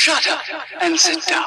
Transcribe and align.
Shut 0.00 0.28
up 0.28 0.38
and 0.80 0.96
sit 0.96 1.28
down. 1.28 1.42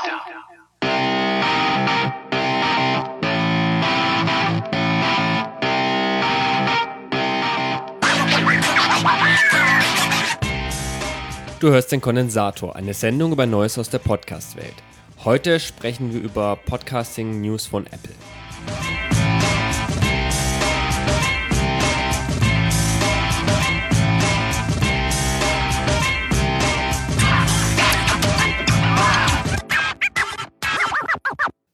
Du 11.62 11.70
hörst 11.70 11.94
den 11.94 12.02
Kondensator, 12.02 12.76
eine 12.76 12.94
Sendung 12.94 13.32
über 13.32 13.46
Neues 13.46 13.78
aus 13.78 13.90
der 13.90 14.00
Podcast-Welt. 14.00 14.76
Heute 15.24 15.62
sprechen 15.62 16.14
wir 16.14 16.20
über 16.20 16.58
Podcasting-News 16.58 17.68
von 17.68 17.86
Apple. 17.86 18.21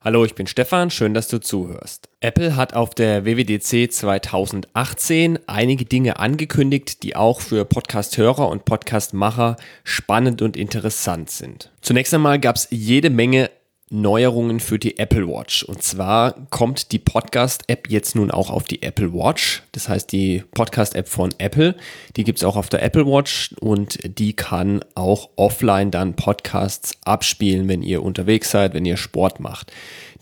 Hallo, 0.07 0.23
ich 0.23 0.35
bin 0.35 0.47
Stefan, 0.47 0.89
schön, 0.89 1.13
dass 1.13 1.27
du 1.27 1.37
zuhörst. 1.37 2.07
Apple 2.21 2.55
hat 2.55 2.73
auf 2.73 2.95
der 2.95 3.25
WWDC 3.25 3.91
2018 3.91 5.37
einige 5.47 5.83
Dinge 5.83 6.17
angekündigt, 6.17 7.03
die 7.03 7.17
auch 7.17 7.41
für 7.41 7.65
Podcast-Hörer 7.65 8.47
und 8.47 8.63
Podcast-Macher 8.63 9.57
spannend 9.83 10.41
und 10.41 10.55
interessant 10.55 11.29
sind. 11.29 11.73
Zunächst 11.81 12.13
einmal 12.13 12.39
gab 12.39 12.55
es 12.55 12.69
jede 12.71 13.09
Menge 13.09 13.49
Neuerungen 13.89 14.59
für 14.59 14.79
die 14.79 14.99
Apple 14.99 15.27
Watch. 15.27 15.63
Und 15.63 15.81
zwar 15.81 16.33
kommt 16.49 16.91
die 16.91 16.99
Podcast-App 16.99 17.89
jetzt 17.89 18.15
nun 18.15 18.31
auch 18.31 18.49
auf 18.49 18.65
die 18.65 18.81
Apple 18.83 19.13
Watch. 19.13 19.63
Das 19.71 19.87
heißt, 19.87 20.11
die 20.11 20.43
Podcast-App 20.51 21.07
von 21.07 21.33
Apple, 21.37 21.75
die 22.15 22.23
gibt 22.25 22.39
es 22.39 22.43
auch 22.43 22.57
auf 22.57 22.67
der 22.67 22.83
Apple 22.83 23.05
Watch 23.05 23.55
und 23.61 23.99
die 24.03 24.33
kann 24.33 24.83
auch 24.95 25.29
offline 25.37 25.91
dann 25.91 26.15
Podcasts 26.15 26.97
abspielen, 27.05 27.67
wenn 27.67 27.81
ihr 27.81 28.03
unterwegs 28.03 28.51
seid, 28.51 28.73
wenn 28.73 28.85
ihr 28.85 28.97
Sport 28.97 29.39
macht. 29.39 29.71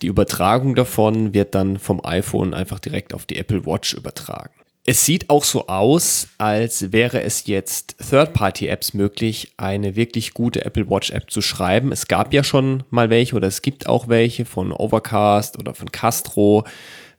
Die 0.02 0.08
Übertragung 0.08 0.76
davon 0.76 1.34
wird 1.34 1.56
dann 1.56 1.80
vom 1.80 2.04
iPhone 2.06 2.54
einfach 2.54 2.80
direkt 2.80 3.14
auf 3.14 3.26
die 3.26 3.38
Apple 3.38 3.66
Watch 3.66 3.94
übertragen. 3.94 4.52
Es 4.88 5.04
sieht 5.04 5.32
auch 5.32 5.44
so 5.44 5.66
aus, 5.66 6.28
als 6.38 6.92
wäre 6.92 7.24
es 7.24 7.48
jetzt 7.48 7.96
Third-Party-Apps 8.08 8.94
möglich, 8.94 9.52
eine 9.58 9.96
wirklich 9.96 10.36
gute 10.36 10.64
Apple 10.64 10.88
Watch-App 10.88 11.32
zu 11.32 11.42
schreiben. 11.42 11.92
Es 11.92 12.08
gab 12.08 12.32
ja 12.36 12.44
schon 12.44 12.84
mal 12.92 13.10
welche 13.10 13.36
oder 13.36 13.48
es 13.48 13.64
gibt 13.64 13.88
auch 13.88 14.10
welche 14.10 14.46
von 14.46 14.72
Overcast 14.72 15.58
oder 15.58 15.74
von 15.74 15.92
Castro 15.92 16.66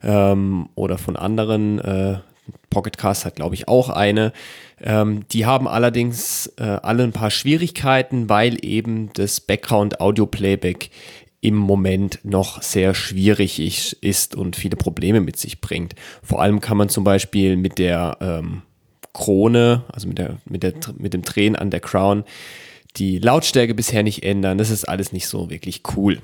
ähm, 0.01 0.69
oder 0.75 0.97
von 0.97 1.17
anderen. 1.17 1.79
Äh, 1.79 2.19
Pocketcast 2.69 3.25
hat, 3.25 3.35
glaube 3.35 3.55
ich, 3.55 3.67
auch 3.67 3.89
eine. 3.89 4.31
Ähm, 4.81 5.25
die 5.31 5.45
haben 5.45 5.67
allerdings 5.67 6.47
äh, 6.57 6.63
alle 6.63 7.03
ein 7.03 7.11
paar 7.11 7.31
Schwierigkeiten, 7.31 8.29
weil 8.29 8.63
eben 8.63 9.11
das 9.13 9.41
Background-Audio-Playback 9.41 10.89
im 11.41 11.55
Moment 11.55 12.19
noch 12.23 12.61
sehr 12.61 12.93
schwierig 12.93 13.59
ist 14.01 14.35
und 14.35 14.55
viele 14.55 14.75
Probleme 14.75 15.21
mit 15.21 15.37
sich 15.37 15.61
bringt. 15.61 15.93
Vor 16.23 16.41
allem 16.41 16.61
kann 16.61 16.77
man 16.77 16.89
zum 16.89 17.03
Beispiel 17.03 17.57
mit 17.57 17.77
der 17.77 18.17
ähm, 18.21 18.63
Krone, 19.13 19.83
also 19.91 20.07
mit, 20.07 20.17
der, 20.17 20.37
mit, 20.45 20.63
der, 20.63 20.73
mit 20.97 21.13
dem 21.13 21.21
Drehen 21.21 21.55
an 21.55 21.69
der 21.69 21.79
Crown, 21.79 22.23
die 22.97 23.19
Lautstärke 23.19 23.73
bisher 23.75 24.03
nicht 24.03 24.23
ändern. 24.23 24.57
Das 24.57 24.69
ist 24.69 24.85
alles 24.85 25.11
nicht 25.11 25.27
so 25.27 25.49
wirklich 25.49 25.83
cool. 25.95 26.21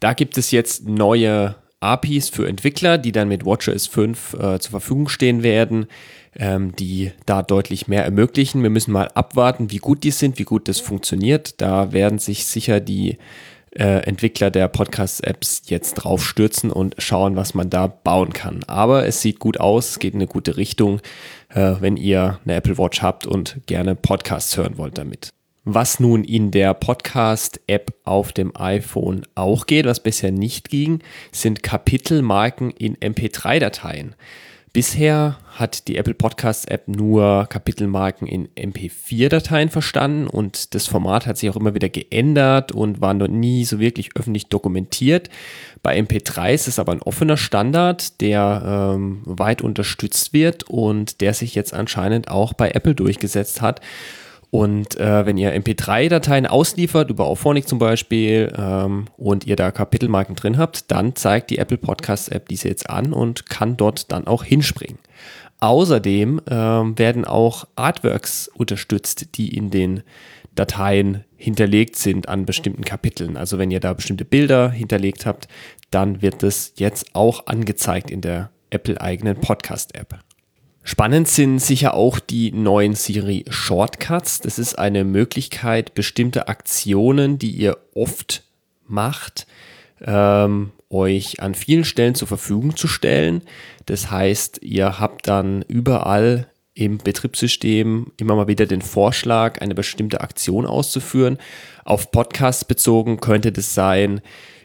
Da 0.00 0.12
gibt 0.12 0.36
es 0.36 0.50
jetzt 0.50 0.86
neue 0.86 1.56
APIs 1.80 2.28
für 2.28 2.48
Entwickler, 2.48 2.98
die 2.98 3.12
dann 3.12 3.28
mit 3.28 3.44
WatchOS 3.44 3.86
5 3.86 4.34
äh, 4.34 4.58
zur 4.58 4.70
Verfügung 4.70 5.08
stehen 5.08 5.42
werden, 5.42 5.86
ähm, 6.36 6.74
die 6.76 7.12
da 7.26 7.42
deutlich 7.42 7.88
mehr 7.88 8.04
ermöglichen. 8.04 8.62
Wir 8.62 8.70
müssen 8.70 8.92
mal 8.92 9.08
abwarten, 9.14 9.70
wie 9.70 9.78
gut 9.78 10.02
die 10.02 10.10
sind, 10.10 10.38
wie 10.38 10.44
gut 10.44 10.68
das 10.68 10.80
funktioniert. 10.80 11.60
Da 11.60 11.92
werden 11.92 12.18
sich 12.18 12.46
sicher 12.46 12.80
die 12.80 13.18
äh, 13.74 14.04
Entwickler 14.06 14.50
der 14.50 14.68
Podcast-Apps 14.68 15.62
jetzt 15.66 15.94
drauf 15.94 16.24
stürzen 16.24 16.70
und 16.70 16.94
schauen, 16.98 17.36
was 17.36 17.54
man 17.54 17.70
da 17.70 17.86
bauen 17.86 18.32
kann. 18.32 18.64
Aber 18.66 19.06
es 19.06 19.20
sieht 19.20 19.38
gut 19.38 19.58
aus, 19.58 19.90
es 19.90 19.98
geht 19.98 20.14
in 20.14 20.20
eine 20.20 20.26
gute 20.26 20.56
Richtung, 20.56 21.00
äh, 21.50 21.74
wenn 21.80 21.96
ihr 21.96 22.40
eine 22.44 22.54
Apple 22.54 22.78
Watch 22.78 23.02
habt 23.02 23.26
und 23.26 23.58
gerne 23.66 23.94
Podcasts 23.94 24.56
hören 24.56 24.78
wollt 24.78 24.98
damit. 24.98 25.30
Was 25.66 25.98
nun 25.98 26.24
in 26.24 26.50
der 26.50 26.74
Podcast-App 26.74 27.94
auf 28.04 28.32
dem 28.32 28.54
iPhone 28.54 29.22
auch 29.34 29.64
geht, 29.64 29.86
was 29.86 30.00
bisher 30.00 30.30
nicht 30.30 30.68
ging, 30.68 31.02
sind 31.32 31.62
Kapitelmarken 31.62 32.70
in 32.70 32.96
MP3-Dateien. 32.96 34.14
Bisher 34.74 35.38
hat 35.52 35.86
die 35.86 35.96
Apple 35.98 36.14
Podcast 36.14 36.68
App 36.68 36.88
nur 36.88 37.46
Kapitelmarken 37.48 38.26
in 38.26 38.48
MP4-Dateien 38.56 39.68
verstanden 39.68 40.26
und 40.26 40.74
das 40.74 40.88
Format 40.88 41.28
hat 41.28 41.38
sich 41.38 41.48
auch 41.48 41.54
immer 41.54 41.74
wieder 41.74 41.88
geändert 41.88 42.72
und 42.72 43.00
war 43.00 43.14
noch 43.14 43.28
nie 43.28 43.64
so 43.64 43.78
wirklich 43.78 44.16
öffentlich 44.16 44.48
dokumentiert. 44.48 45.30
Bei 45.84 45.96
MP3 45.96 46.54
ist 46.54 46.66
es 46.66 46.80
aber 46.80 46.90
ein 46.90 47.02
offener 47.02 47.36
Standard, 47.36 48.20
der 48.20 48.96
ähm, 48.96 49.22
weit 49.26 49.62
unterstützt 49.62 50.32
wird 50.32 50.64
und 50.64 51.20
der 51.20 51.34
sich 51.34 51.54
jetzt 51.54 51.72
anscheinend 51.72 52.28
auch 52.28 52.52
bei 52.52 52.72
Apple 52.72 52.96
durchgesetzt 52.96 53.62
hat. 53.62 53.80
Und 54.54 55.00
äh, 55.00 55.26
wenn 55.26 55.36
ihr 55.36 55.52
MP3-Dateien 55.52 56.46
ausliefert, 56.46 57.10
über 57.10 57.26
Auphonic 57.26 57.66
zum 57.66 57.80
Beispiel, 57.80 58.52
ähm, 58.56 59.06
und 59.16 59.48
ihr 59.48 59.56
da 59.56 59.72
Kapitelmarken 59.72 60.36
drin 60.36 60.58
habt, 60.58 60.92
dann 60.92 61.16
zeigt 61.16 61.50
die 61.50 61.58
Apple 61.58 61.76
Podcast 61.76 62.30
App 62.30 62.48
diese 62.48 62.68
jetzt 62.68 62.88
an 62.88 63.12
und 63.12 63.50
kann 63.50 63.76
dort 63.76 64.12
dann 64.12 64.28
auch 64.28 64.44
hinspringen. 64.44 65.00
Außerdem 65.58 66.40
ähm, 66.48 66.96
werden 66.96 67.24
auch 67.24 67.66
Artworks 67.74 68.46
unterstützt, 68.46 69.36
die 69.36 69.56
in 69.56 69.72
den 69.72 70.04
Dateien 70.54 71.24
hinterlegt 71.36 71.96
sind 71.96 72.28
an 72.28 72.46
bestimmten 72.46 72.84
Kapiteln. 72.84 73.36
Also 73.36 73.58
wenn 73.58 73.72
ihr 73.72 73.80
da 73.80 73.92
bestimmte 73.92 74.24
Bilder 74.24 74.70
hinterlegt 74.70 75.26
habt, 75.26 75.48
dann 75.90 76.22
wird 76.22 76.44
das 76.44 76.74
jetzt 76.76 77.16
auch 77.16 77.48
angezeigt 77.48 78.08
in 78.08 78.20
der 78.20 78.50
Apple-eigenen 78.70 79.34
Podcast-App. 79.40 80.23
Spannend 80.86 81.28
sind 81.28 81.60
sicher 81.60 81.94
auch 81.94 82.18
die 82.18 82.52
neuen 82.52 82.94
Siri 82.94 83.46
Shortcuts. 83.48 84.40
Das 84.40 84.58
ist 84.58 84.78
eine 84.78 85.02
Möglichkeit, 85.04 85.94
bestimmte 85.94 86.46
Aktionen, 86.46 87.38
die 87.38 87.52
ihr 87.52 87.78
oft 87.94 88.42
macht, 88.86 89.46
ähm, 90.02 90.72
euch 90.90 91.40
an 91.40 91.54
vielen 91.54 91.86
Stellen 91.86 92.14
zur 92.14 92.28
Verfügung 92.28 92.76
zu 92.76 92.86
stellen. 92.86 93.40
Das 93.86 94.10
heißt, 94.10 94.60
ihr 94.60 95.00
habt 95.00 95.26
dann 95.26 95.62
überall 95.62 96.48
im 96.74 96.98
Betriebssystem 96.98 98.12
immer 98.18 98.36
mal 98.36 98.48
wieder 98.48 98.66
den 98.66 98.82
Vorschlag, 98.82 99.62
eine 99.62 99.74
bestimmte 99.74 100.20
Aktion 100.20 100.66
auszuführen. 100.66 101.38
Auf 101.86 102.10
Podcasts 102.10 102.66
bezogen 102.66 103.20
könnte 103.20 103.52
das 103.52 103.72
sein, 103.72 104.20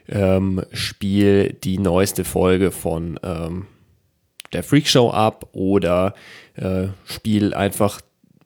ähm, 0.09 0.63
spiel 0.73 1.53
die 1.63 1.77
neueste 1.77 2.25
Folge 2.25 2.71
von 2.71 3.17
ähm, 3.23 3.67
der 4.53 4.63
Freakshow 4.63 5.11
ab 5.11 5.47
oder 5.51 6.13
äh, 6.55 6.87
spiel 7.05 7.53
einfach 7.53 8.01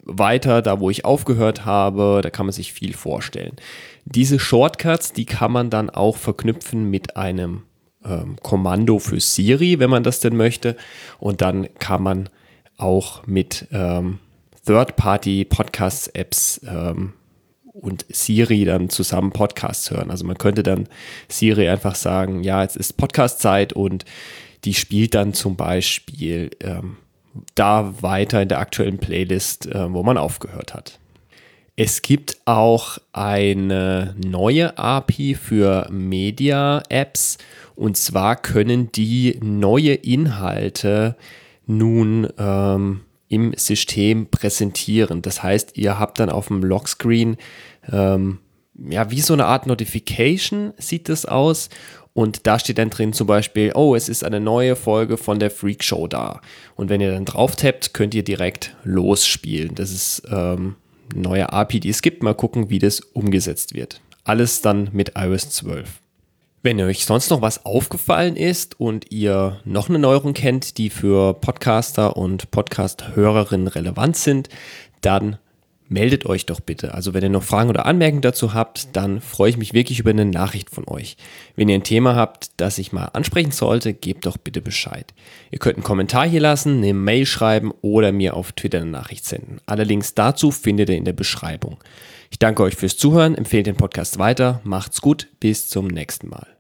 weiter, 0.06 0.62
da 0.62 0.80
wo 0.80 0.90
ich 0.90 1.06
aufgehört 1.06 1.66
habe, 1.66 2.20
da 2.22 2.30
kann 2.30 2.46
man 2.46 2.54
sich 2.54 2.74
viel 2.74 2.94
vorstellen. 2.94 3.56
Diese 4.06 4.38
Shortcuts, 4.40 5.14
die 5.14 5.26
kann 5.26 5.52
man 5.52 5.70
dann 5.70 5.90
auch 5.90 6.18
verknüpfen 6.18 6.90
mit 6.90 7.16
einem 7.16 7.64
ähm, 8.06 8.36
Kommando 8.42 9.00
für 9.00 9.20
Siri, 9.20 9.80
wenn 9.80 9.90
man 9.90 10.04
das 10.04 10.20
denn 10.20 10.36
möchte. 10.36 10.76
Und 11.20 11.42
dann 11.42 11.70
kann 11.80 12.04
man 12.04 12.30
auch 12.78 13.26
mit 13.26 13.68
ähm, 13.72 14.20
Third-Party-Podcast-Apps 14.66 16.62
ähm, 16.68 17.14
und 17.74 18.06
Siri 18.10 18.66
dann 18.66 18.90
zusammen 18.90 19.32
Podcasts 19.32 19.90
hören. 19.90 20.12
Also 20.12 20.26
man 20.26 20.38
könnte 20.38 20.64
dann 20.64 20.90
Siri 21.28 21.70
einfach 21.70 21.96
sagen, 21.96 22.44
ja, 22.44 22.62
jetzt 22.62 22.76
ist 22.76 22.98
Podcast-Zeit 22.98 23.74
und 23.74 24.06
die 24.66 24.74
spielt 24.74 25.16
dann 25.16 25.34
zum 25.34 25.56
Beispiel 25.56 26.52
ähm, 26.62 26.98
da 27.56 28.02
weiter 28.02 28.42
in 28.42 28.48
der 28.48 28.60
aktuellen 28.60 28.98
Playlist, 28.98 29.68
äh, 29.68 29.92
wo 29.92 30.04
man 30.04 30.18
aufgehört 30.18 30.74
hat. 30.74 31.00
Es 31.76 32.04
gibt 32.04 32.38
auch 32.46 33.00
eine 33.14 34.16
neue 34.24 34.78
API 34.78 35.34
für 35.34 35.88
Media-Apps 35.90 37.40
und 37.76 37.98
zwar 37.98 38.36
können 38.36 38.92
die 38.92 39.40
neue 39.42 39.96
Inhalte 39.96 41.16
nun 41.66 42.28
ähm, 42.38 43.02
im 43.28 43.54
System 43.56 44.28
präsentieren. 44.28 45.24
Das 45.24 45.42
heißt, 45.42 45.76
ihr 45.76 45.98
habt 45.98 46.20
dann 46.20 46.30
auf 46.30 46.50
dem 46.50 46.64
Lockscreen 46.64 47.38
ähm, 47.92 48.38
ja 48.76 49.10
wie 49.12 49.22
so 49.22 49.34
eine 49.34 49.46
Art 49.46 49.68
Notification 49.68 50.74
sieht 50.78 51.10
das 51.10 51.26
aus 51.26 51.70
und 52.14 52.46
da 52.46 52.60
steht 52.60 52.78
dann 52.78 52.92
drin 52.92 53.14
zum 53.14 53.26
Beispiel, 53.26 53.72
oh, 53.74 53.96
es 53.96 54.08
ist 54.08 54.24
eine 54.24 54.40
neue 54.40 54.76
Folge 54.76 55.18
von 55.18 55.40
der 55.40 55.50
Freak 55.50 55.84
Show 55.84 56.08
da. 56.08 56.42
Und 56.76 56.90
wenn 56.90 57.02
ihr 57.02 57.12
dann 57.12 57.26
drauf 57.26 57.56
tappt, 57.56 57.94
könnt 57.94 58.14
ihr 58.14 58.24
direkt 58.24 58.76
losspielen. 58.84 59.74
Das 59.74 59.92
ist 59.92 60.22
ähm, 60.30 60.76
eine 61.12 61.22
neue 61.22 61.52
API, 61.52 61.80
die 61.80 61.90
es 61.90 62.04
gibt. 62.04 62.22
Mal 62.22 62.36
gucken, 62.36 62.70
wie 62.70 62.80
das 62.80 63.00
umgesetzt 63.00 63.74
wird. 63.74 64.00
Alles 64.24 64.62
dann 64.62 64.90
mit 64.94 65.14
iOS 65.18 65.50
12. 65.50 66.02
Wenn 66.62 66.80
euch 66.80 67.04
sonst 67.04 67.30
noch 67.30 67.42
was 67.42 67.66
aufgefallen 67.66 68.38
ist 68.38 68.80
und 68.80 69.12
ihr 69.12 69.60
noch 69.66 69.90
eine 69.90 70.00
Neuerung 70.00 70.34
kennt, 70.34 70.78
die 70.78 70.90
für 70.90 71.34
Podcaster 71.34 72.16
und 72.16 72.52
Podcast-Hörerinnen 72.52 73.68
relevant 73.68 74.16
sind, 74.16 74.50
dann 75.02 75.40
meldet 75.94 76.26
euch 76.26 76.46
doch 76.46 76.60
bitte. 76.60 76.94
Also 76.94 77.14
wenn 77.14 77.24
ihr 77.24 77.30
noch 77.30 77.44
Fragen 77.44 77.70
oder 77.70 77.86
Anmerkungen 77.86 78.22
dazu 78.22 78.54
habt, 78.54 78.96
dann 78.96 79.22
freue 79.22 79.52
ich 79.52 79.58
mich 79.58 79.74
wirklich 79.74 80.00
über 80.00 80.10
eine 80.10 80.26
Nachricht 80.26 80.70
von 80.70 80.88
euch. 80.88 81.16
Wenn 81.56 81.70
ihr 81.70 81.76
ein 81.76 81.84
Thema 81.84 82.16
habt, 82.16 82.52
das 82.58 82.80
ich 82.80 82.92
mal 82.92 83.06
ansprechen 83.06 83.52
sollte, 83.52 83.94
gebt 83.94 84.26
doch 84.26 84.38
bitte 84.38 84.60
Bescheid. 84.60 85.14
Ihr 85.52 85.60
könnt 85.60 85.78
einen 85.78 85.84
Kommentar 85.84 86.28
hier 86.28 86.42
lassen, 86.42 86.78
eine 86.78 86.94
Mail 86.94 87.26
schreiben 87.26 87.72
oder 87.82 88.12
mir 88.12 88.36
auf 88.36 88.52
Twitter 88.52 88.82
eine 88.82 88.90
Nachricht 88.90 89.26
senden. 89.26 89.60
Alle 89.66 89.84
Links 89.84 90.16
dazu 90.16 90.52
findet 90.52 90.90
ihr 90.90 90.98
in 90.98 91.06
der 91.06 91.14
Beschreibung. 91.14 91.78
Ich 92.32 92.40
danke 92.40 92.64
euch 92.64 92.76
fürs 92.76 92.98
Zuhören, 92.98 93.36
empfehlt 93.36 93.68
den 93.68 93.76
Podcast 93.76 94.18
weiter, 94.18 94.60
macht's 94.64 95.02
gut, 95.02 95.28
bis 95.40 95.70
zum 95.70 95.88
nächsten 95.88 96.30
Mal. 96.30 96.54